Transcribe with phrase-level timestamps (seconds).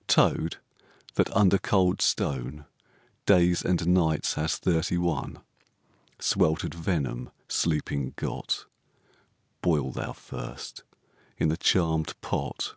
[0.16, 0.56] —Toad,
[1.16, 2.64] that under cold stone
[3.26, 5.40] Days and nights has thirty one
[6.18, 8.64] Swelter'd venom sleeping got,
[9.60, 10.84] Boil thou first
[11.38, 12.76] i' th' charmed pot!